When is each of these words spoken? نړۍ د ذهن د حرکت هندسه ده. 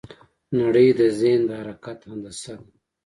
نړۍ 0.59 0.87
د 0.99 1.01
ذهن 1.19 1.41
د 1.49 1.51
حرکت 1.61 1.99
هندسه 2.09 2.53
ده. 2.59 2.65